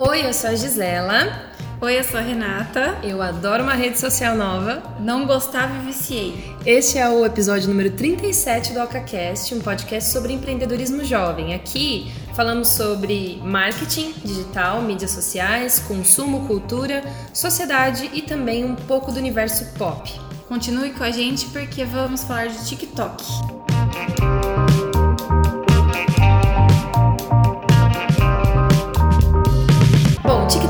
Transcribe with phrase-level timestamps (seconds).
[0.00, 1.50] Oi, eu sou a Gisela.
[1.80, 3.00] Oi, eu sou a Renata.
[3.02, 4.80] Eu adoro uma rede social nova.
[5.00, 6.54] Não gostava e viciei.
[6.64, 11.52] Este é o episódio número 37 do AlcaCast, um podcast sobre empreendedorismo jovem.
[11.52, 17.02] Aqui falamos sobre marketing digital, mídias sociais, consumo, cultura,
[17.34, 20.08] sociedade e também um pouco do universo pop.
[20.46, 23.57] Continue com a gente porque vamos falar de TikTok.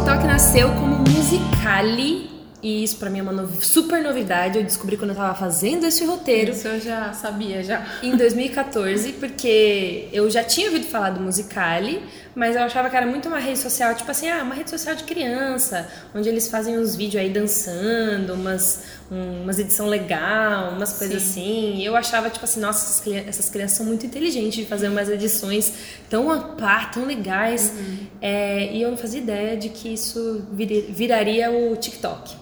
[0.09, 2.30] TikTok nasceu como musicale
[2.62, 4.56] e isso pra mim é uma super novidade.
[4.56, 7.87] Eu descobri quando eu tava fazendo esse roteiro Isso eu já sabia já.
[8.02, 12.02] em 2014, porque eu já tinha ouvido falar do Musicali,
[12.34, 14.95] mas eu achava que era muito uma rede social, tipo assim, ah, uma rede social
[14.95, 20.92] de criança, onde eles fazem uns vídeos aí dançando, umas, um- umas edição legal, umas
[20.92, 21.77] coisas assim.
[21.77, 24.88] E eu achava, tipo assim, nossa, essas, cri- essas crianças são muito inteligentes de fazer
[24.88, 25.73] umas edições
[26.09, 27.73] tão a par, tão legais.
[28.20, 32.37] É, e eu não fazia ideia de que isso viri- viraria o TikTok.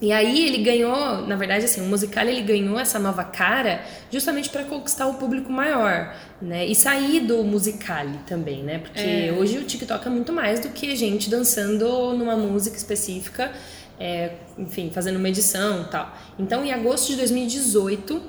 [0.00, 3.80] E aí ele ganhou, na verdade, assim, o musical ele ganhou essa nova cara
[4.10, 6.66] justamente para conquistar o público maior, né?
[6.66, 8.78] E sair do musical também, né?
[8.78, 13.50] Porque hoje o TikTok é muito mais do que gente dançando numa música específica,
[13.98, 16.14] é, enfim, fazendo uma edição e tal.
[16.38, 18.20] Então, em agosto de 2018,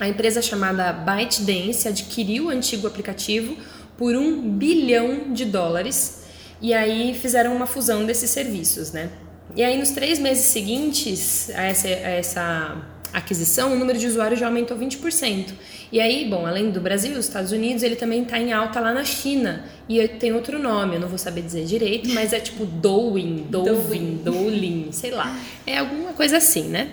[0.00, 3.54] a empresa chamada ByteDance adquiriu o antigo aplicativo
[3.98, 6.24] por um bilhão de dólares
[6.60, 9.10] e aí fizeram uma fusão desses serviços, né?
[9.54, 12.76] E aí nos três meses seguintes a essa, a essa
[13.12, 15.52] aquisição, o número de usuários já aumentou 20%.
[15.90, 18.80] E aí, bom, além do Brasil e dos Estados Unidos, ele também está em alta
[18.80, 19.64] lá na China.
[19.88, 24.20] E tem outro nome, eu não vou saber dizer direito, mas é tipo Douyin, Douyin,
[24.22, 25.34] Douyin, sei lá.
[25.66, 26.90] É alguma coisa assim, né?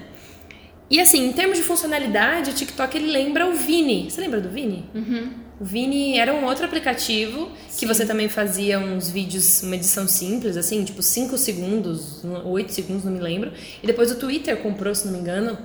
[0.90, 4.10] E assim, em termos de funcionalidade, o TikTok ele lembra o Vini.
[4.10, 4.86] Você lembra do Vini?
[5.64, 10.58] O Vini era um outro aplicativo que você também fazia uns vídeos, uma edição simples,
[10.58, 13.50] assim, tipo 5 segundos, 8 segundos, não me lembro.
[13.82, 15.58] E depois o Twitter comprou, se não me engano.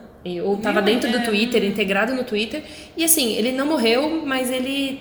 [0.45, 0.95] Ou tava Viu?
[0.95, 1.25] dentro do É.
[1.25, 2.63] Twitter, integrado no Twitter.
[2.97, 5.01] E assim, ele não morreu, mas ele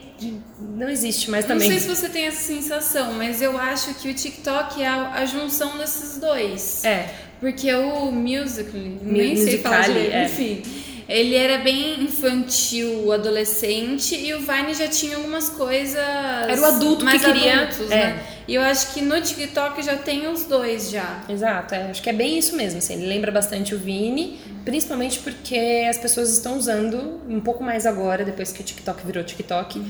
[0.60, 1.70] não existe mais Não também.
[1.70, 5.26] sei se você tem essa sensação, mas eu acho que o TikTok é a, a
[5.26, 6.84] junção desses dois.
[6.84, 7.10] É.
[7.40, 10.26] Porque o Musical.ly, nem sei falar direito, é.
[10.26, 10.64] enfim.
[11.08, 15.98] Ele era bem infantil, adolescente, e o Vine já tinha algumas coisas.
[15.98, 17.96] Era o adulto que mais queria- Adultos, é.
[17.96, 18.24] né?
[18.48, 21.22] E eu acho que no TikTok já tem os dois já.
[21.28, 22.78] Exato, é, acho que é bem isso mesmo.
[22.78, 27.86] Assim, ele lembra bastante o Vini, principalmente porque as pessoas estão usando um pouco mais
[27.86, 29.82] agora, depois que o TikTok virou TikTok,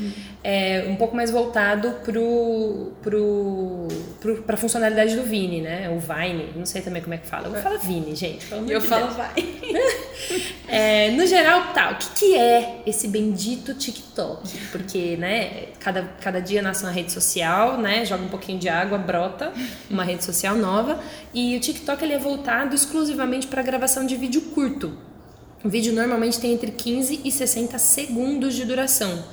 [0.44, 3.88] é, um pouco mais voltado pro, pro,
[4.19, 5.90] pro, pra funcionalidade do Vini, né?
[5.90, 7.47] O Vine, não sei também como é que fala.
[7.47, 8.47] Eu falo Vini, gente.
[8.67, 9.34] Eu falo, vai.
[10.67, 14.57] É, no geral, tá, o que, que é esse bendito TikTok?
[14.72, 19.00] Porque, né, cada, cada dia nasce uma rede social, né, joga um pouquinho de água,
[19.00, 19.52] brota
[19.90, 21.00] uma rede social nova.
[21.34, 24.96] E o TikTok ele é voltado exclusivamente para gravação de vídeo curto.
[25.63, 29.24] O vídeo normalmente tem entre 15 e 60 segundos de duração.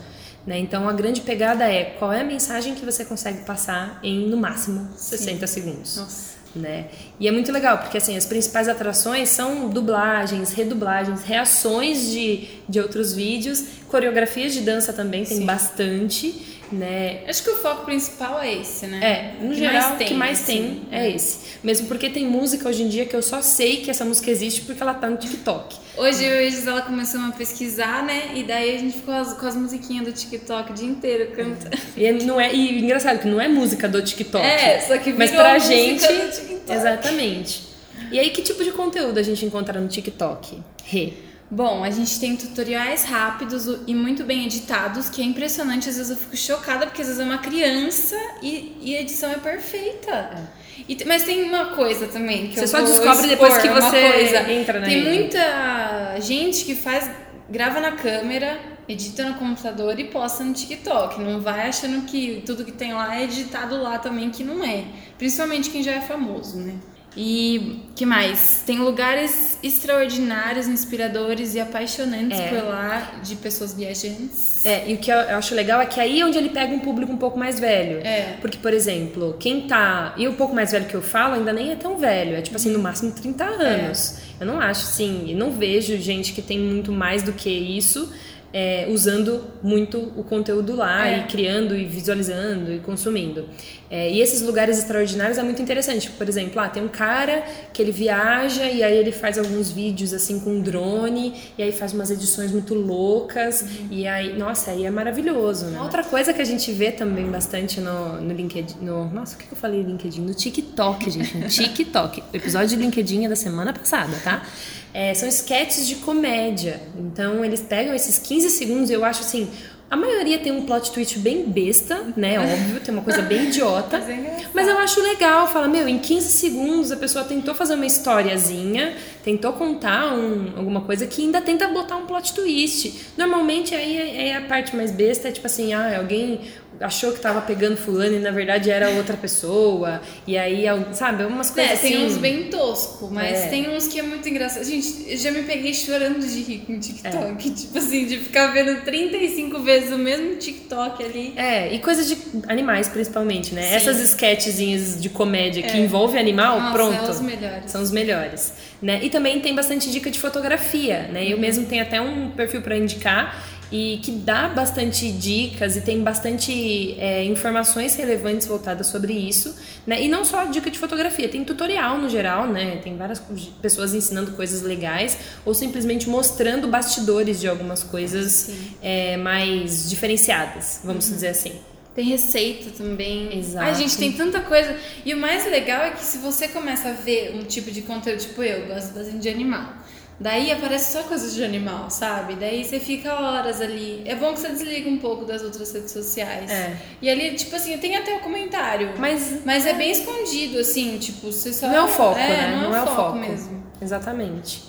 [0.46, 0.58] Né?
[0.58, 4.36] Então a grande pegada é qual é a mensagem que você consegue passar em no
[4.36, 6.34] máximo 60 segundos Nossa.
[6.54, 6.88] né?
[7.18, 12.78] E é muito legal, porque assim, as principais atrações são dublagens, redublagens, reações de, de
[12.78, 15.46] outros vídeos, coreografias de dança também, tem Sim.
[15.46, 17.20] bastante, né?
[17.28, 19.00] Acho que o foco principal é esse, né?
[19.40, 20.86] É, no geral, o que mais assim.
[20.90, 21.38] tem é esse.
[21.62, 24.62] Mesmo porque tem música hoje em dia que eu só sei que essa música existe
[24.62, 25.76] porque ela tá no TikTok.
[25.96, 28.32] Hoje eu e a Gisela começamos a pesquisar, né?
[28.34, 31.76] E daí a gente ficou com as musiquinhas do TikTok o dia inteiro cantando.
[31.96, 34.44] E, não é, e engraçado que não é música do TikTok.
[34.44, 36.06] É, só que Mas virou pra música gente.
[36.06, 36.72] do TikTok.
[36.72, 37.62] Exatamente.
[38.10, 40.58] E aí, que tipo de conteúdo a gente encontra no TikTok?
[40.84, 41.12] Rê.
[41.50, 45.88] Bom, a gente tem tutoriais rápidos e muito bem editados, que é impressionante.
[45.88, 49.30] Às vezes eu fico chocada, porque às vezes é uma criança e, e a edição
[49.30, 50.48] é perfeita.
[50.88, 54.10] E te- mas tem uma coisa também que Você eu só descobre depois que você
[54.12, 54.52] coisa.
[54.52, 55.10] entra na Tem ilha.
[55.14, 57.08] muita gente que faz,
[57.48, 61.20] grava na câmera, edita no computador e posta no TikTok.
[61.22, 64.84] Não vai achando que tudo que tem lá é editado lá também, que não é.
[65.16, 66.74] Principalmente quem já é famoso, né?
[67.16, 68.62] E que mais?
[68.66, 72.48] Tem lugares extraordinários, inspiradores e apaixonantes É.
[72.48, 74.64] por lá, de pessoas viajantes.
[74.66, 76.80] É, e o que eu acho legal é que aí é onde ele pega um
[76.80, 77.98] público um pouco mais velho.
[78.04, 78.36] É.
[78.40, 80.14] Porque, por exemplo, quem tá.
[80.16, 82.34] E o pouco mais velho que eu falo ainda nem é tão velho.
[82.36, 84.16] É tipo assim, no máximo 30 anos.
[84.40, 88.12] Eu não acho assim, e não vejo gente que tem muito mais do que isso
[88.56, 91.18] é, usando muito o conteúdo lá É.
[91.18, 93.46] e criando e visualizando e consumindo.
[93.90, 96.08] É, e esses lugares extraordinários é muito interessante.
[96.10, 97.42] Por exemplo, lá tem um cara
[97.72, 101.92] que ele viaja e aí ele faz alguns vídeos assim com drone e aí faz
[101.92, 105.66] umas edições muito loucas e aí, nossa, aí é maravilhoso.
[105.66, 105.80] Né?
[105.80, 109.46] Outra coisa que a gente vê também bastante no, no LinkedIn, no, nossa, o que
[109.46, 110.20] que eu falei LinkedIn?
[110.20, 112.22] No TikTok, gente, no TikTok.
[112.32, 114.46] O episódio de LinkedIn é da semana passada, tá?
[114.94, 116.80] É, são sketches de comédia.
[116.96, 119.48] Então eles pegam esses 15 segundos, eu acho assim.
[119.90, 122.38] A maioria tem um plot twist bem besta, né?
[122.40, 123.98] Óbvio, tem uma coisa bem idiota.
[123.98, 124.36] Mas é.
[124.54, 128.96] Mas eu acho legal, fala, meu, em 15 segundos a pessoa tentou fazer uma historiazinha,
[129.22, 132.94] tentou contar um- alguma coisa que ainda tenta botar um plot twist.
[133.16, 136.40] Normalmente aí é, é a parte mais besta, é tipo assim, ah, alguém
[136.80, 140.00] achou que tava pegando fulano e na verdade era outra pessoa.
[140.26, 141.88] E aí, sabe, umas coisas É, assim.
[141.88, 143.46] tem uns bem tosco, mas É.
[143.48, 144.64] tem uns que é muito engraçado.
[144.64, 147.16] Gente, eu já me peguei chorando de rir com TikTok.
[147.48, 147.50] É.
[147.52, 151.32] Tipo assim, de ficar vendo 35 vezes o mesmo TikTok ali.
[151.36, 152.16] É, e coisas de
[152.48, 153.62] animais principalmente, né?
[153.62, 153.74] Sim.
[153.74, 155.80] Essas sketchzinhas de comédia que É.
[155.80, 157.04] envolve animal, Nossa, pronto.
[157.06, 157.70] é os melhores.
[157.70, 159.00] São os melhores, né?
[159.02, 161.20] E também tem bastante dica de fotografia, né?
[161.22, 161.28] Uhum.
[161.30, 166.02] Eu mesmo tenho até um perfil para indicar e que dá bastante dicas e tem
[166.02, 169.54] bastante é, informações relevantes voltadas sobre isso,
[169.86, 170.02] né?
[170.02, 172.76] E não só dica de fotografia, tem tutorial no geral, né?
[172.82, 173.22] Tem várias
[173.60, 178.50] pessoas ensinando coisas legais ou simplesmente mostrando bastidores de algumas coisas
[178.82, 181.14] é, mais diferenciadas, vamos Uhum.
[181.14, 181.52] dizer assim.
[181.94, 183.38] Tem receita também.
[183.38, 183.66] Exato.
[183.66, 184.76] Ai, gente, tem tanta coisa.
[185.04, 188.18] E o mais legal é que se você começa a ver um tipo de conteúdo,
[188.18, 189.72] tipo eu, gosto bastante de animal.
[190.18, 192.36] Daí aparece só coisas de animal, sabe?
[192.36, 194.02] Daí você fica horas ali.
[194.06, 196.50] É bom que você desliga um pouco das outras redes sociais.
[196.50, 196.76] É.
[197.02, 198.92] E ali, tipo assim, tem até o comentário.
[198.96, 201.66] Mas- mas é bem escondido, assim, tipo, você só.
[201.66, 202.60] Não é o foco, é, né?
[202.62, 203.64] Não, é, o foco, mesmo.
[203.82, 204.62] Exatamente.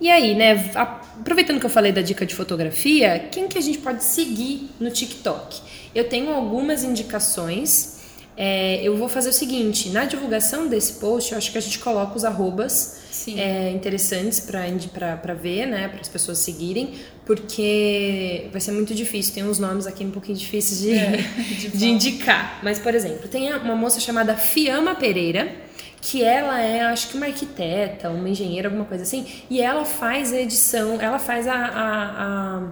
[0.00, 3.78] E aí, né, aproveitando que eu falei da dica de fotografia, quem que a gente
[3.78, 5.60] pode seguir no TikTok?
[5.94, 8.01] Eu tenho algumas indicações.
[8.36, 11.78] É, eu vou fazer o seguinte, na divulgação desse post, eu acho que a gente
[11.78, 13.02] coloca os arrobas
[13.36, 16.94] é, interessantes para ver, né, para as pessoas seguirem,
[17.26, 19.34] porque vai ser muito difícil.
[19.34, 21.16] Tem uns nomes aqui um pouquinho difíceis de, É,
[21.60, 22.58] de, de indicar.
[22.62, 25.54] Mas, por exemplo, tem uma moça chamada Fiamma Pereira,
[26.00, 30.32] que ela é, acho que uma arquiteta, uma engenheira, alguma coisa assim, e ela faz
[30.32, 32.62] a edição, ela faz a, a, a,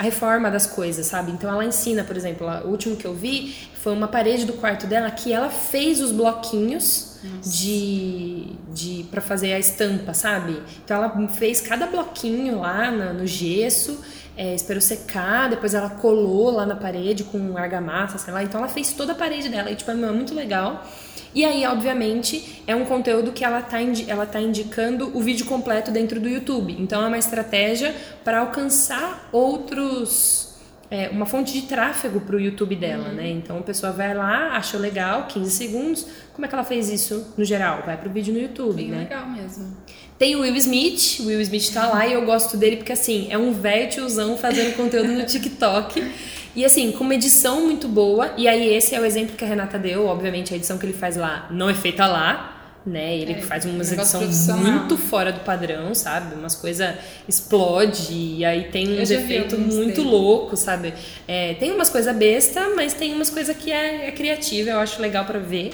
[0.00, 1.30] a reforma das coisas, sabe?
[1.30, 4.86] Então ela ensina, por exemplo, o último que eu vi foi uma parede do quarto
[4.86, 7.09] dela que ela fez os bloquinhos
[7.42, 10.60] de, de para fazer a estampa, sabe?
[10.84, 14.00] Então ela fez cada bloquinho lá na- no gesso,
[14.36, 18.42] é, esperou secar, depois ela colou lá na parede com argamassa, sei lá.
[18.42, 20.86] Então ela fez toda a parede dela e tipo é muito legal.
[21.32, 23.78] E aí, obviamente, é um conteúdo que ela está
[24.08, 26.74] ela tá indicando o vídeo completo dentro do YouTube.
[26.78, 27.94] Então é uma estratégia
[28.24, 30.49] para alcançar outros
[30.90, 33.28] é, uma fonte de tráfego para o YouTube dela, né?
[33.30, 36.06] Então a pessoa vai lá, achou legal, 15 segundos.
[36.34, 37.84] Como é que ela fez isso no geral?
[37.86, 38.98] Vai pro vídeo no YouTube, Bem né?
[38.98, 39.76] legal mesmo.
[40.18, 43.28] Tem o Will Smith, o Will Smith tá lá e eu gosto dele porque assim,
[43.30, 46.10] é um velho tiozão fazendo conteúdo no TikTok.
[46.52, 48.32] E assim, com uma edição muito boa.
[48.36, 50.92] E aí esse é o exemplo que a Renata deu, obviamente a edição que ele
[50.92, 52.59] faz lá não é feita lá.
[52.86, 53.18] Né?
[53.18, 56.34] Ele É, faz umas edições muito fora do padrão, sabe?
[56.34, 56.94] Umas coisas
[57.28, 60.08] explode e aí tem efeitos alguns muito dele.
[60.08, 60.94] loucos, sabe?
[61.28, 65.00] É, tem umas coisas besta, mas tem umas coisas que é, é criativa, eu acho
[65.00, 65.72] legal pra ver.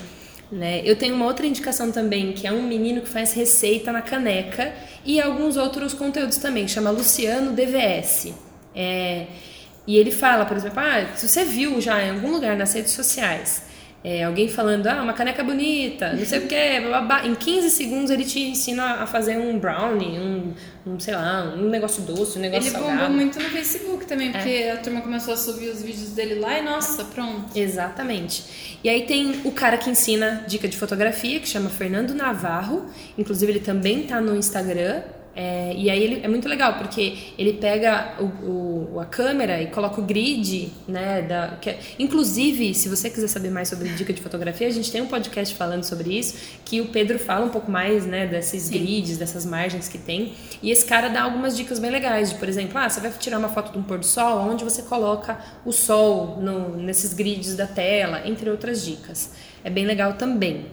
[0.51, 0.81] Né?
[0.85, 4.73] Eu tenho uma outra indicação também, que é um menino que faz receita na caneca
[5.05, 8.33] e alguns outros conteúdos também, chama Luciano DVS.
[8.75, 9.27] É,
[9.87, 12.93] e ele fala, por exemplo, ah, se você viu já em algum lugar nas redes
[12.93, 13.63] sociais
[14.05, 16.55] é, alguém falando, ah, uma caneca bonita, não sei o que.
[17.25, 20.53] Em 15 segundos ele te ensina a fazer um brownie, um,
[20.87, 23.13] um sei lá, um negócio doce, um negócio Ele bombou salgado.
[23.15, 24.07] muito no Facebook É.
[24.07, 27.59] também, porque a turma começou a subir os vídeos dele lá e nossa, pronto.
[27.59, 28.79] Exatamente.
[28.85, 32.87] E aí tem o cara que ensina dica de fotografia, que chama Fernando Navarro.
[33.19, 35.03] Inclusive, ele também tá no Instagram.
[35.39, 39.67] É, e aí ele, é muito legal, porque ele pega o, o- a câmera e
[39.67, 41.21] coloca o grid, né?
[41.21, 44.91] Da, que é- inclusive, se você quiser saber mais sobre dica de fotografia, a gente
[44.91, 48.71] tem um podcast falando sobre isso, que o Pedro fala um pouco mais, né, desses
[48.71, 50.33] grids, dessas margens que tem.
[50.63, 53.39] E esse cara dá algumas dicas bem legais, de, por exemplo, ah, você vai tirar
[53.39, 57.55] uma foto de um pôr do sol, onde você coloca o sol no- nesses grids
[57.55, 59.33] da tela, entre outras dicas.
[59.63, 60.65] É bem legal também.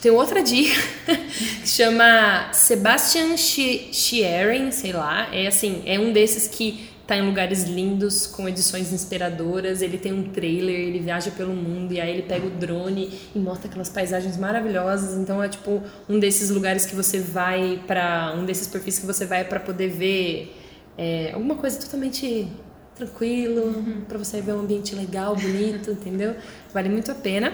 [0.00, 0.74] Tem outra dica
[1.62, 5.28] que chama Sebastian Schi- Schieren, sei lá.
[5.32, 9.80] É assim, é um desses que tá em lugares lindos, com edições inspiradoras.
[9.82, 13.38] Ele tem um trailer, ele viaja pelo mundo e aí ele pega o drone e
[13.38, 15.14] mostra aquelas paisagens maravilhosas.
[15.18, 18.34] Então é tipo um desses lugares que você vai pra.
[18.36, 20.54] um desses perfis que você vai pra poder ver
[20.98, 22.46] é, alguma coisa totalmente
[22.94, 24.02] tranquilo, uhum.
[24.06, 26.36] para você ver um ambiente legal, bonito, entendeu?
[26.72, 27.52] Vale muito a pena.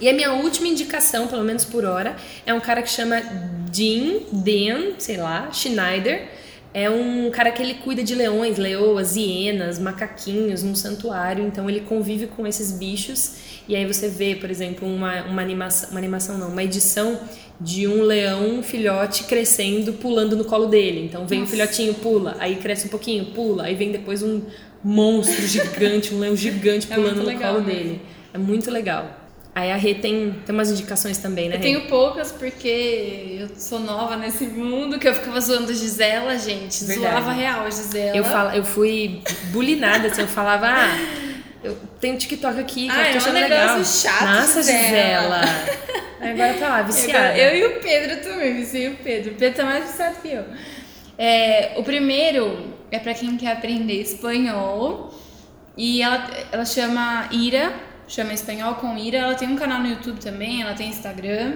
[0.00, 3.22] E a minha última indicação, pelo menos por hora, é um cara que chama
[3.70, 6.28] Dean, Dan, sei lá, Schneider.
[6.72, 11.80] É um cara que ele cuida de leões, leoas, hienas, macaquinhos num santuário, então ele
[11.80, 13.36] convive com esses bichos.
[13.68, 17.20] E aí você vê, por exemplo, uma, uma animação, uma animação não, uma edição
[17.60, 21.04] de um leão filhote crescendo, pulando no colo dele.
[21.04, 24.42] Então vem o um filhotinho, pula, aí cresce um pouquinho, pula, aí vem depois um
[24.82, 28.00] monstro gigante, um leão gigante é pulando no colo dele.
[28.32, 29.23] É muito legal.
[29.54, 31.56] Aí a Rê tem, tem umas indicações também, né?
[31.56, 36.36] Eu tenho poucas porque eu sou nova nesse mundo, que eu ficava zoando a Gisela,
[36.36, 36.84] gente.
[36.84, 37.12] Verdade.
[37.12, 38.16] Zoava real a Gisela.
[38.16, 40.98] Eu, falo, eu fui bulinada, assim, eu falava, ah,
[41.62, 43.84] eu tenho TikTok aqui, que ah, eu tô é achando um legal.
[43.84, 45.40] chato, Nossa, Gisela.
[46.20, 47.38] Agora tá lá, viciada.
[47.38, 49.32] Eu, eu, e o Pedro também, viciei o Pedro.
[49.32, 50.44] O Pedro tá mais viciado que eu.
[51.16, 55.14] É, o primeiro é para quem quer aprender espanhol.
[55.76, 59.18] E ela, ela chama Ira chama Espanhol com Ira.
[59.18, 61.54] Ela tem um canal no YouTube também, ela tem Instagram.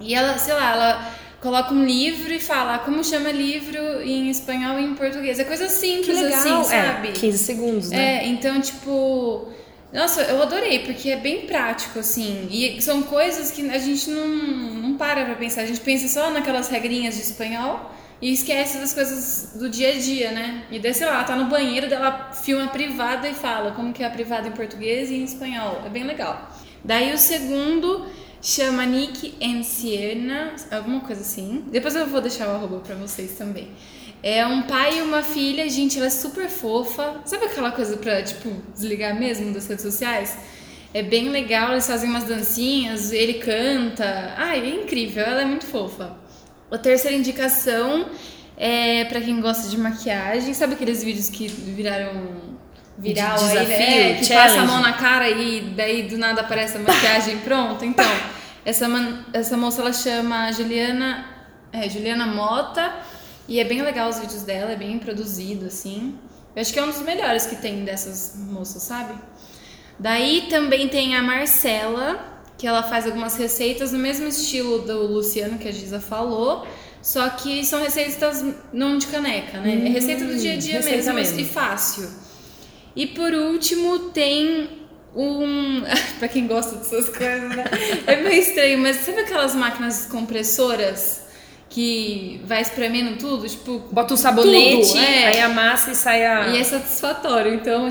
[0.00, 4.78] E ela, sei lá, ela coloca um livro e fala como chama livro em espanhol
[4.78, 5.38] e em português.
[5.38, 7.08] É coisa simples assim, é, sabe?
[7.08, 8.24] É, 15 segundos, né?
[8.24, 9.48] É, então, tipo.
[9.92, 12.48] Nossa, eu adorei, porque é bem prático, assim.
[12.50, 15.62] E são coisas que a gente não, não para pra pensar.
[15.62, 17.91] A gente pensa só naquelas regrinhas de espanhol
[18.22, 20.64] e esquece das coisas do dia a dia, né?
[20.70, 24.06] E daí, sei lá, tá no banheiro, dela filma privada e fala como que é
[24.06, 25.82] a privada em português e em espanhol.
[25.84, 26.48] É bem legal.
[26.84, 28.06] Daí o segundo
[28.40, 29.62] chama Nick and
[30.70, 31.64] alguma coisa assim.
[31.66, 33.72] Depois eu vou deixar o arroba pra vocês também.
[34.22, 37.22] É um pai e uma filha, gente, ela é super fofa.
[37.24, 40.38] Sabe aquela coisa pra, tipo, desligar mesmo das redes sociais?
[40.94, 44.34] É bem legal, eles fazem umas dancinhas, ele canta.
[44.36, 46.22] Ai, é incrível, ela é muito fofa.
[46.72, 48.06] A terceira indicação
[48.56, 50.54] é para quem gosta de maquiagem.
[50.54, 52.52] Sabe aqueles vídeos que viraram
[52.96, 54.14] viral de desafio, aí, né?
[54.20, 57.84] Que passa a mão na cara e daí do nada aparece a maquiagem pronta?
[57.84, 58.10] Então,
[58.64, 61.26] essa, man, essa moça ela chama Juliana,
[61.72, 62.92] é, Juliana Mota
[63.46, 66.18] e é bem legal os vídeos dela, é bem produzido assim.
[66.54, 69.14] Eu acho que é um dos melhores que tem dessas moças, sabe?
[69.98, 72.31] Daí também tem a Marcela,
[72.62, 76.64] que ela faz algumas receitas no mesmo estilo do Luciano que a Giza falou,
[77.02, 79.68] só que são receitas não de caneca, né?
[79.68, 82.08] Hum, é receita do dia a dia mesmo, mesmo, e fácil.
[82.94, 85.82] E por último tem um.
[86.20, 87.64] pra quem gosta dessas coisas, né?
[88.06, 91.20] É meio estranho, mas sabe aquelas máquinas compressoras?
[91.68, 93.78] que vai espremendo tudo, tipo.
[93.90, 95.28] Bota um sabonete, tudo, é.
[95.28, 96.48] aí amassa e sai a.
[96.48, 97.54] E é satisfatório.
[97.54, 97.88] Então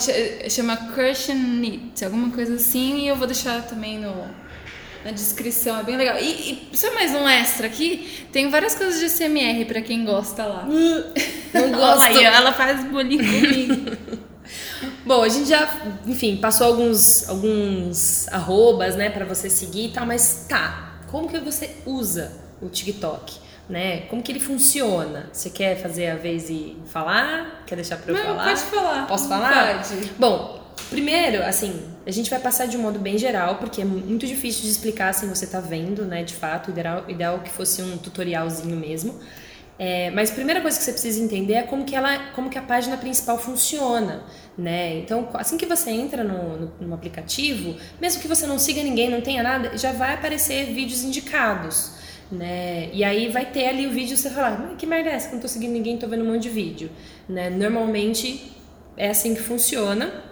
[0.47, 2.99] chama Crush and Knit, alguma coisa assim.
[2.99, 4.13] E eu vou deixar também no,
[5.03, 6.17] na descrição, é bem legal.
[6.19, 10.45] E, e só mais um extra aqui, tem várias coisas de CMR para quem gosta
[10.45, 10.65] lá.
[10.65, 12.03] Não gosto.
[12.03, 13.97] Aí, ela faz bolinho comigo.
[15.05, 15.69] Bom, a gente já,
[16.05, 21.39] enfim, passou alguns alguns arrobas, né, para você seguir e tal, mas tá, como que
[21.39, 22.31] você usa
[22.61, 23.39] o TikTok?
[23.69, 24.01] Né?
[24.01, 25.29] Como que ele funciona?
[25.31, 27.63] Você quer fazer a vez e falar?
[27.65, 28.43] Quer deixar para eu Não, falar?
[28.43, 29.07] Pode falar.
[29.07, 29.77] Posso falar?
[29.77, 30.11] Pode.
[30.19, 34.25] Bom, Primeiro, assim, a gente vai passar de um modo bem geral, porque é muito
[34.27, 36.71] difícil de explicar sem você tá vendo, né, de fato.
[36.71, 39.19] Ideal, ideal que fosse um tutorialzinho mesmo.
[39.83, 42.57] É, mas a primeira coisa que você precisa entender é como que, ela, como que
[42.57, 44.23] a página principal funciona,
[44.55, 44.99] né?
[44.99, 49.09] Então, assim que você entra no, no, no aplicativo, mesmo que você não siga ninguém,
[49.09, 51.93] não tenha nada, já vai aparecer vídeos indicados,
[52.31, 52.89] né?
[52.93, 55.31] E aí vai ter ali o vídeo você falar, que merda é essa?
[55.31, 56.91] Não tô seguindo ninguém, tô vendo um monte de vídeo,
[57.27, 57.49] né?
[57.49, 58.51] Normalmente
[58.95, 60.30] é assim que funciona.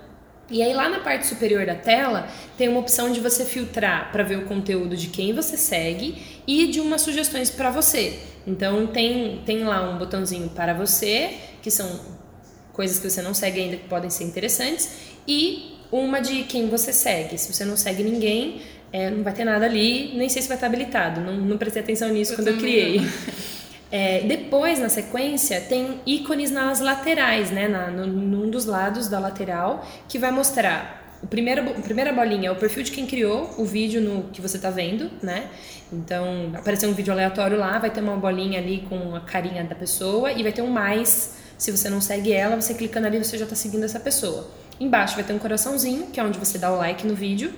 [0.52, 2.28] E aí lá na parte superior da tela
[2.58, 6.68] tem uma opção de você filtrar para ver o conteúdo de quem você segue e
[6.68, 8.20] de umas sugestões para você.
[8.48, 12.00] Então tem, tem lá um botãozinho para você, que são
[12.74, 14.90] coisas que você não segue ainda que podem ser interessantes,
[15.28, 17.38] e uma de quem você segue.
[17.38, 20.58] Se você não segue ninguém, é, não vai ter nada ali, nem sei se vai
[20.58, 21.22] estar habilitado.
[21.22, 23.02] Não, não prestei atenção nisso eu quando eu criei.
[23.92, 29.20] É, depois, na sequência, tem ícones nas laterais, né, na, no, num dos lados da
[29.20, 33.54] lateral, que vai mostrar o primeiro, a primeira bolinha é o perfil de quem criou
[33.58, 35.50] o vídeo no que você está vendo, né?
[35.92, 39.76] Então, aparecer um vídeo aleatório lá, vai ter uma bolinha ali com a carinha da
[39.76, 41.36] pessoa e vai ter um mais.
[41.58, 44.48] Se você não segue ela, você clicando ali, você já está seguindo essa pessoa.
[44.80, 47.52] Embaixo vai ter um coraçãozinho, que é onde você dá o like no vídeo.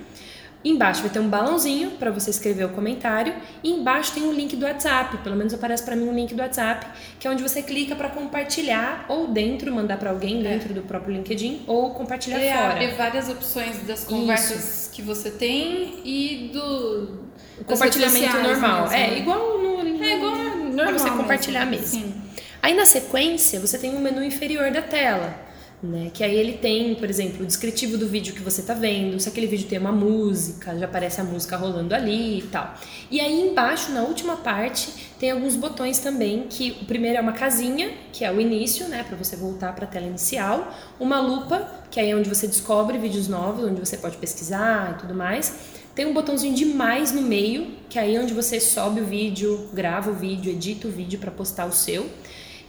[0.64, 4.54] Embaixo vai ter um balãozinho para você escrever o comentário e embaixo tem um link
[4.54, 6.86] do WhatsApp, pelo menos aparece para mim um link do WhatsApp,
[7.18, 10.42] que é onde você clica para compartilhar ou dentro mandar para alguém é.
[10.42, 12.72] dentro do próprio LinkedIn ou compartilhar Ele fora.
[12.74, 14.90] abre várias opções das conversas Isso.
[14.92, 18.82] que você tem e do o compartilhamento normal.
[18.82, 18.96] Mesmo.
[18.96, 22.00] É igual no É igual normal pra você compartilhar mesmo.
[22.00, 22.22] mesmo.
[22.62, 25.34] Aí na sequência você tem um menu inferior da tela
[25.82, 26.10] né?
[26.14, 29.28] Que aí ele tem, por exemplo, o descritivo do vídeo que você está vendo, se
[29.28, 32.74] aquele vídeo tem uma música, já aparece a música rolando ali e tal.
[33.10, 37.32] E aí embaixo, na última parte, tem alguns botões também, que o primeiro é uma
[37.32, 41.68] casinha, que é o início, né, para você voltar para a tela inicial, uma lupa,
[41.90, 45.80] que aí é onde você descobre vídeos novos, onde você pode pesquisar e tudo mais.
[45.94, 49.68] Tem um botãozinho de mais no meio, que é aí onde você sobe o vídeo,
[49.74, 52.08] grava o vídeo, edita o vídeo para postar o seu.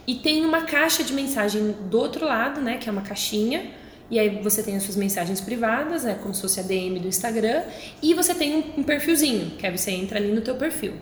[0.06, 2.76] E tem uma caixa de mensagem do outro lado, né?
[2.78, 3.70] Que é uma caixinha.
[4.10, 6.18] E aí você tem as suas mensagens privadas, né?
[6.22, 7.62] Como se fosse a DM do Instagram.
[8.02, 10.94] E você tem um, perfilzinho, que aí você entra ali no teu perfil.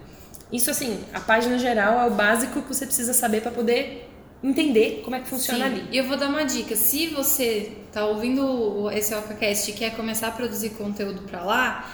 [0.52, 4.08] Isso assim, a página geral é o básico que você precisa saber para poder
[4.42, 5.72] entender como é que funciona Sim.
[5.72, 5.88] ali.
[5.90, 6.76] E eu vou dar uma dica.
[6.76, 11.92] Se você tá ouvindo esse OcaCast e quer começar a produzir conteúdo para lá,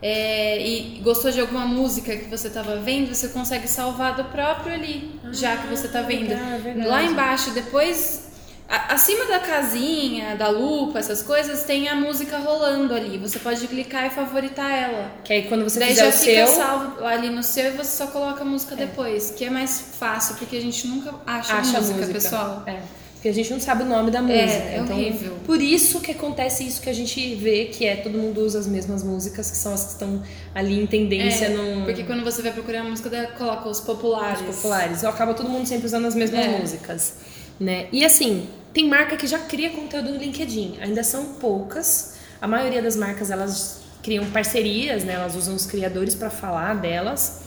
[0.00, 4.72] é, e gostou de alguma música que você estava vendo, você consegue salvar do próprio
[4.72, 6.28] ali, ah, já que você está vendo.
[6.28, 8.28] Legal, Lá embaixo, depois,
[8.68, 13.18] a, acima da casinha, da lupa, essas coisas, tem a música rolando ali.
[13.18, 15.10] Você pode clicar e favoritar ela.
[15.24, 17.76] Que aí quando você Daí fizer já o fica seu, salvo ali no seu e
[17.76, 21.54] você só coloca a música depois, que é mais fácil, porque a gente nunca acha,
[21.54, 22.62] acha a música, a música, pessoal.
[22.66, 22.80] É.
[23.18, 24.38] Porque a gente não sabe o nome da música.
[24.38, 25.36] é então, horrível.
[25.44, 28.68] Por isso que acontece isso que a gente vê, que é todo mundo usa as
[28.68, 30.22] mesmas músicas, que são as que estão
[30.54, 34.40] ali em tendência É, no, Porque quando você vai procurar a música, coloca os populares.
[34.48, 35.02] os populares.
[35.02, 36.58] Ou acaba todo mundo sempre usando as mesmas É.
[36.60, 37.14] músicas.
[37.58, 37.88] Né?
[37.90, 40.78] E assim, tem marca que já cria conteúdo no LinkedIn.
[40.80, 42.14] Ainda são poucas.
[42.40, 45.14] A maioria das marcas elas criam parcerias, né?
[45.14, 47.40] Elas usam os criadores para falar delas.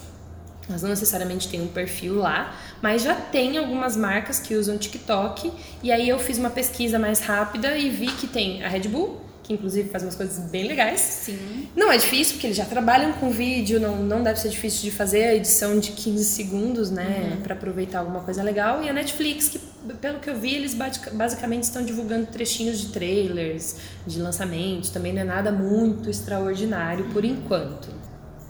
[0.68, 5.52] Elas não necessariamente têm um perfil lá, mas já tem algumas marcas que usam TikTok.
[5.82, 9.20] E aí eu fiz uma pesquisa mais rápida e vi que tem a Red Bull,
[9.42, 11.00] que inclusive faz umas coisas bem legais.
[11.00, 11.68] Sim.
[11.74, 14.92] Não é difícil, porque eles já trabalham com vídeo, não, não deve ser difícil de
[14.92, 17.38] fazer a edição de 15 segundos, né?
[17.42, 18.84] Pra aproveitar alguma coisa legal.
[18.84, 19.58] E a Netflix, que
[20.00, 23.76] pelo que eu vi, eles basic- basicamente estão divulgando trechinhos de trailers,
[24.06, 24.90] de lançamentos.
[24.90, 27.88] Também não é nada muito extraordinário por enquanto.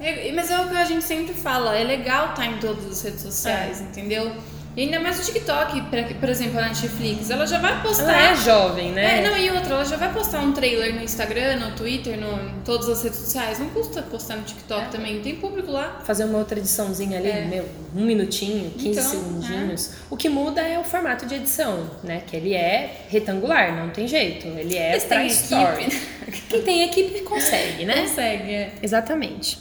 [0.00, 3.02] É, mas é o que a gente sempre fala, é legal estar em todas as
[3.02, 3.84] redes sociais, É.
[3.84, 4.32] entendeu?
[4.74, 5.82] E ainda mais o TikTok,
[6.18, 8.04] por exemplo, a Netflix, ela já vai postar.
[8.04, 9.18] Ela é jovem, né?
[9.18, 12.32] É, não, e outra, ela já vai postar um trailer no Instagram, no Twitter, no,
[12.42, 13.58] em todas as redes sociais.
[13.58, 16.00] Não custa postar no TikTok também, tem público lá.
[16.06, 17.44] Fazer uma outra ediçãozinha ali, É.
[17.44, 19.90] meu, um minutinho, 15 Então, segundinhos.
[20.08, 22.22] O que muda é o formato de edição, né?
[22.26, 24.46] Que ele é retangular, não tem jeito.
[24.46, 25.82] Ele é Eles pra têm story.
[25.84, 26.06] equipe.
[26.48, 28.00] Quem tem equipe consegue, né?
[28.00, 28.72] Consegue, é.
[28.82, 29.58] Exatamente.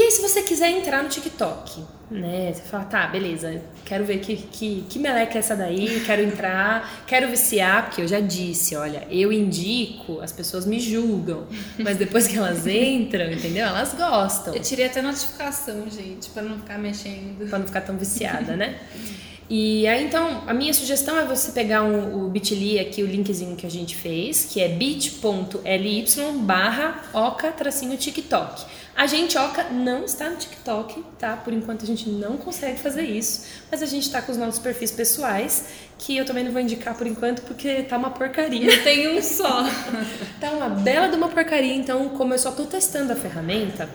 [0.00, 2.54] E aí, se você quiser entrar no TikTok, né?
[2.54, 7.04] Você fala, tá, beleza, quero ver que, que, que meleca é essa daí, quero entrar,
[7.06, 11.46] quero viciar, porque eu já disse, olha, eu indico, as pessoas me julgam,
[11.78, 13.66] mas depois que elas entram, entendeu?
[13.66, 14.54] Elas gostam.
[14.54, 17.46] Eu tirei até notificação, gente, pra não ficar mexendo.
[17.50, 18.80] Pra não ficar tão viciada, né?
[19.52, 23.56] E aí, então, a minha sugestão é você pegar um, o bit.ly aqui, o linkzinho
[23.56, 26.04] que a gente fez, que é bit.ly
[26.44, 28.64] barra oca-tiktok.
[28.94, 31.36] A gente, Oca, não está no TikTok, tá?
[31.36, 34.60] Por enquanto a gente não consegue fazer isso, mas a gente tá com os nossos
[34.60, 35.64] perfis pessoais,
[35.98, 38.82] que eu também não vou indicar por enquanto, porque tá uma porcaria.
[38.84, 39.64] Tem um só.
[40.38, 43.88] Tá uma bela de uma porcaria, então, como eu só tô testando a ferramenta,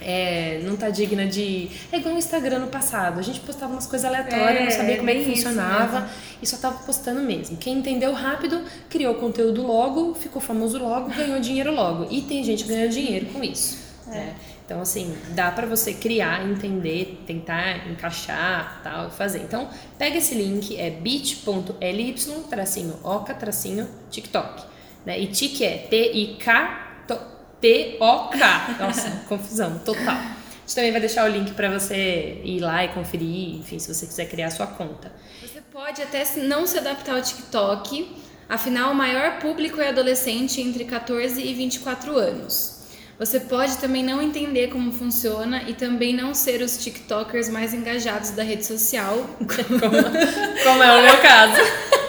[0.00, 1.68] é, não tá digna de.
[1.92, 3.18] É igual o Instagram no passado.
[3.18, 6.08] A gente postava umas coisas aleatórias, É, não sabia é como é que funcionava
[6.42, 7.56] e só tava postando mesmo.
[7.56, 12.06] Quem entendeu rápido, criou conteúdo logo, ficou famoso logo, ganhou dinheiro logo.
[12.10, 13.78] E tem gente ganhando dinheiro com isso.
[14.06, 14.34] né?
[14.64, 19.40] Então, assim, dá pra você criar, entender, tentar encaixar tal, e fazer.
[19.40, 22.14] Então, pega esse link, é bit.ly,
[22.48, 24.62] tracinho, oca, tracinho, TikTok.
[25.04, 25.18] Né?
[25.18, 26.79] E tic é T-I-K,
[27.60, 28.76] T-O-K.
[28.78, 30.16] Nossa, confusão total.
[30.16, 33.92] A gente também vai deixar o link pra você ir lá e conferir, enfim, se
[33.92, 35.12] você quiser criar a sua conta.
[35.40, 38.16] Você pode até não se adaptar ao TikTok,
[38.48, 42.80] afinal, o maior público é adolescente entre 14 e 24 anos.
[43.20, 48.30] Você pode também não entender como funciona e também não ser os TikTokers mais engajados
[48.30, 49.14] da rede social.
[50.64, 51.60] Como é o meu caso.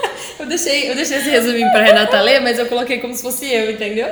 [0.41, 3.45] Eu deixei, eu deixei esse resuminho pra Renata ler, mas eu coloquei como se fosse
[3.45, 4.07] eu, entendeu?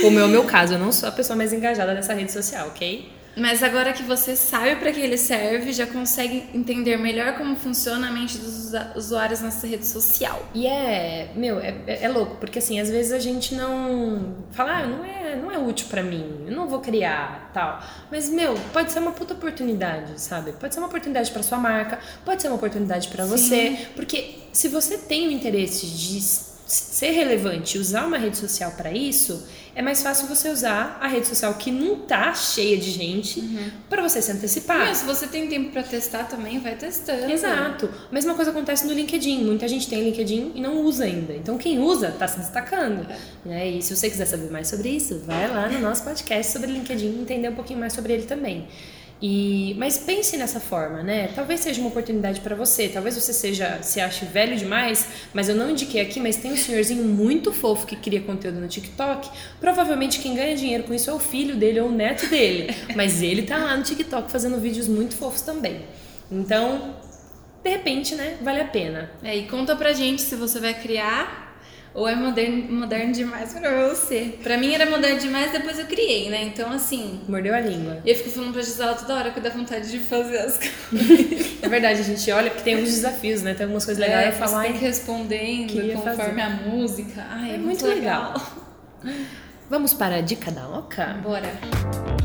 [0.00, 2.68] Como é o meu caso, eu não sou a pessoa mais engajada dessa rede social,
[2.68, 3.06] ok?
[3.36, 8.08] Mas agora que você sabe para que ele serve, já consegue entender melhor como funciona
[8.08, 10.42] a mente dos usuários nessa rede social.
[10.54, 14.78] E é, meu, é, é- é louco, porque assim, às vezes a gente não fala,
[14.78, 17.82] ah, não é, não é útil pra mim, eu não vou criar, tal.
[18.10, 20.52] Mas, meu, pode ser uma puta oportunidade, sabe?
[20.52, 24.68] Pode ser uma oportunidade pra sua marca, pode ser uma oportunidade pra você, porque se
[24.68, 30.02] você tem o interesse de ser relevante, usar uma rede social para isso, é mais
[30.02, 33.70] fácil você usar a rede social que não tá cheia de gente uhum.
[33.88, 34.78] para você se antecipar.
[34.78, 37.30] Mas se você tem tempo para testar também, vai testando.
[37.30, 37.88] Exato.
[38.10, 39.44] A mesma coisa acontece no LinkedIn.
[39.44, 41.34] Muita gente tem LinkedIn e não usa ainda.
[41.34, 43.06] Então quem usa tá se destacando.
[43.10, 43.18] É.
[43.44, 43.68] Né?
[43.68, 47.08] E se você quiser saber mais sobre isso, vai lá no nosso podcast sobre LinkedIn
[47.08, 48.66] e entender um pouquinho mais sobre ele também.
[49.20, 51.28] E, mas pense nessa forma, né?
[51.34, 52.88] Talvez seja uma oportunidade para você.
[52.88, 56.56] Talvez você seja se ache velho demais, mas eu não indiquei aqui, mas tem um
[56.56, 59.30] senhorzinho muito fofo que cria conteúdo no TikTok.
[59.58, 63.22] Provavelmente quem ganha dinheiro com isso é o filho dele ou o neto dele, mas
[63.22, 65.80] ele tá lá no TikTok fazendo vídeos muito fofos também.
[66.30, 66.96] Então,
[67.64, 69.10] de repente, né, vale a pena.
[69.22, 71.45] É, e conta pra gente se você vai criar
[71.96, 74.34] ou é moderno, moderno demais pra você.
[74.42, 76.44] Pra mim era moderno demais, depois eu criei, né?
[76.44, 77.22] Então, assim.
[77.26, 78.02] Mordeu a língua.
[78.04, 81.56] E eu fico falando pra Gisela toda hora que dá vontade de fazer as coisas.
[81.62, 83.54] é verdade, a gente olha porque tem alguns desafios, né?
[83.54, 84.62] Tem algumas coisas legais é, pra falar.
[84.64, 86.40] Tem que respondendo conforme fazer.
[86.42, 87.26] a música.
[87.30, 88.34] Ai, é, é muito, muito legal.
[89.02, 89.26] legal.
[89.70, 91.18] Vamos para a dica da Oca?
[91.24, 92.15] Bora.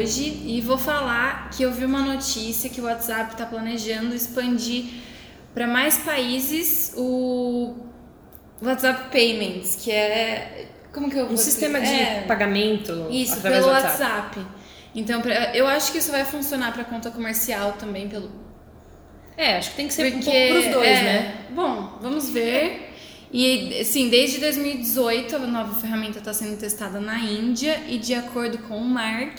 [0.00, 4.84] Hoje e vou falar que eu vi uma notícia que o WhatsApp está planejando expandir
[5.54, 7.76] para mais países o
[8.62, 14.38] WhatsApp Payments, que é como que eu um sistema de é, pagamento isso pelo WhatsApp.
[14.38, 14.46] WhatsApp.
[14.94, 15.22] Então,
[15.54, 18.30] eu acho que isso vai funcionar para conta comercial também pelo
[19.36, 21.34] É, acho que tem que ser Porque, um pouco pros dois, é, né?
[21.50, 22.90] Bom, vamos ver.
[23.32, 28.58] E, sim, desde 2018 a nova ferramenta está sendo testada na Índia e, de acordo
[28.58, 29.38] com o Mark,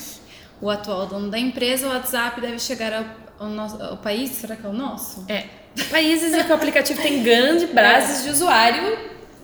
[0.61, 3.05] o atual dono da empresa, o WhatsApp deve chegar ao,
[3.39, 4.31] ao, nosso, ao país.
[4.31, 5.25] Será que é o nosso?
[5.27, 5.45] É.
[5.89, 8.23] Países em que o aplicativo tem grande bases é.
[8.23, 8.97] de usuário,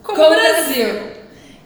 [0.04, 0.94] como, como o Brasil.
[0.94, 1.18] Brasil.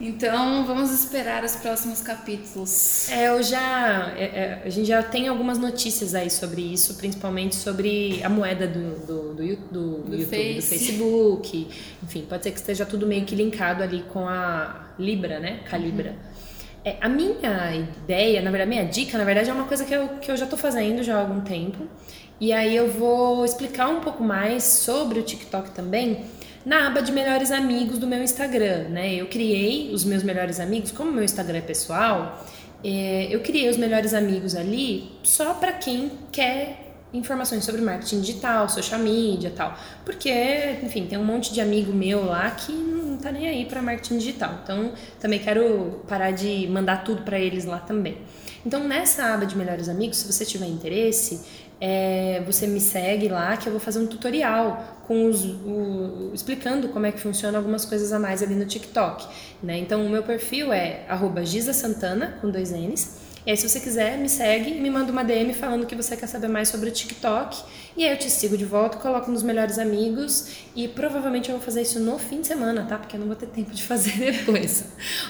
[0.04, 3.08] Então, vamos esperar os próximos capítulos.
[3.12, 4.12] É, eu já.
[4.18, 8.66] É, é, a gente já tem algumas notícias aí sobre isso, principalmente sobre a moeda
[8.66, 10.56] do, do, do, do, do YouTube, face.
[10.56, 11.68] do Facebook.
[12.02, 15.60] Enfim, pode ser que esteja tudo meio que linkado ali com a Libra, né?
[15.70, 16.12] Calibra.
[16.12, 16.31] Uhum.
[16.84, 19.94] É, a minha ideia, na verdade, a minha dica, na verdade, é uma coisa que
[19.94, 21.88] eu, que eu já estou fazendo já há algum tempo.
[22.40, 26.26] E aí eu vou explicar um pouco mais sobre o TikTok também
[26.66, 29.14] na aba de melhores amigos do meu Instagram, né?
[29.14, 32.44] Eu criei os meus melhores amigos, como meu Instagram é pessoal,
[32.84, 38.70] é, eu criei os melhores amigos ali só para quem quer informações sobre marketing digital,
[38.70, 39.78] social media tal.
[40.06, 40.32] Porque,
[40.82, 44.18] enfim, tem um monte de amigo meu lá que não tá nem aí para marketing
[44.18, 44.60] digital.
[44.64, 48.18] Então, também quero parar de mandar tudo para eles lá também.
[48.66, 51.42] Então, nessa aba de melhores amigos, se você tiver interesse,
[51.82, 56.90] é, você me segue lá que eu vou fazer um tutorial com os, o, explicando
[56.90, 59.28] como é que funciona algumas coisas a mais ali no TikTok.
[59.64, 59.80] Né?
[59.80, 61.08] Então o meu perfil é
[61.44, 63.21] @gisasantana com dois N's.
[63.46, 66.28] E aí, se você quiser, me segue me manda uma DM falando que você quer
[66.28, 67.64] saber mais sobre o TikTok.
[67.98, 70.50] E aí eu te sigo de volta, coloco nos melhores amigos.
[70.76, 72.98] E provavelmente eu vou fazer isso no fim de semana, tá?
[72.98, 74.86] Porque eu não vou ter tempo de fazer depois.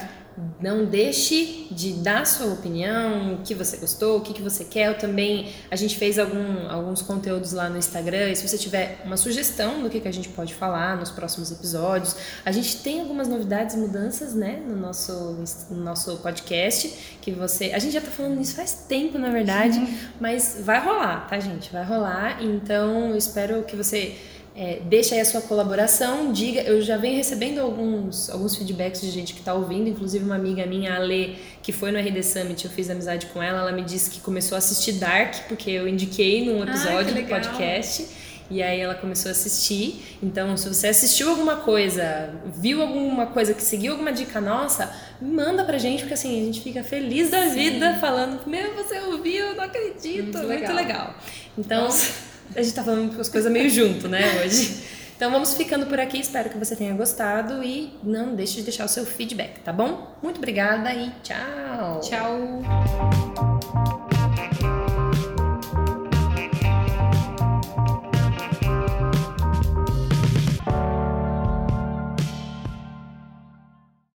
[0.62, 4.88] Não deixe de dar sua opinião, o que você gostou, o que, que você quer.
[4.88, 8.30] Eu também, a gente fez algum, alguns conteúdos lá no Instagram.
[8.30, 11.52] E se você tiver uma sugestão do que, que a gente pode falar nos próximos
[11.52, 17.18] episódios, a gente tem algumas novidades e mudanças, né, no nosso, no nosso podcast.
[17.22, 17.74] Que você.
[17.74, 19.98] A gente já tá falando isso faz tempo, na verdade, Sim.
[20.22, 21.72] mas vai rolar, tá, gente?
[21.72, 22.42] Vai rolar.
[22.42, 24.16] Então, eu espero que você
[24.62, 26.60] é, deixa aí a sua colaboração, diga.
[26.60, 30.66] Eu já venho recebendo alguns, alguns feedbacks de gente que está ouvindo, inclusive uma amiga
[30.66, 33.84] minha, a Lê, que foi no RD Summit, eu fiz amizade com ela, ela me
[33.84, 38.06] disse que começou a assistir Dark, porque eu indiquei num episódio do podcast.
[38.52, 40.18] E aí ela começou a assistir.
[40.22, 44.92] Então, se você assistiu alguma coisa, viu alguma coisa que seguiu alguma dica nossa,
[45.22, 47.54] manda pra gente, porque assim, a gente fica feliz da Sim.
[47.56, 50.38] vida falando, meu, você ouviu, eu não acredito.
[50.38, 50.76] Muito, Muito legal.
[50.76, 51.16] legal.
[51.58, 51.84] Então.
[51.84, 54.84] Nossa a gente tá falando as coisas meio junto, né, hoje.
[55.16, 58.86] Então vamos ficando por aqui, espero que você tenha gostado e não deixe de deixar
[58.86, 60.16] o seu feedback, tá bom?
[60.24, 62.00] Muito obrigada e tchau!
[62.00, 63.99] Tchau!